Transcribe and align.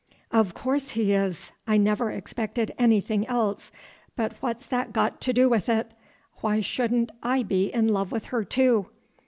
"Of 0.31 0.55
course 0.55 0.89
he 0.89 1.13
is. 1.13 1.51
I 1.67 1.77
never 1.77 2.09
expected 2.09 2.73
anything 2.79 3.27
else, 3.27 3.71
but 4.15 4.33
what's 4.39 4.65
that 4.65 4.91
got 4.93 5.21
to 5.21 5.31
do 5.31 5.47
with 5.47 5.69
it? 5.69 5.91
Why 6.37 6.59
shouldn't 6.59 7.11
I 7.21 7.43
be 7.43 7.71
in 7.71 7.87
love 7.89 8.11
with 8.11 8.25
her 8.33 8.43
too? 8.43 8.89